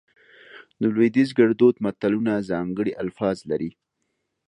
[0.81, 3.71] د لودیز ګړدود متلونه ځانګړي الفاظ لري